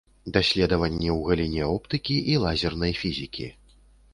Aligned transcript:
Даследаванні 0.35 1.09
ў 1.17 1.27
галіне 1.27 1.63
оптыкі 1.75 2.17
і 2.33 2.41
лазернай 2.45 2.99
фізікі. 3.03 3.47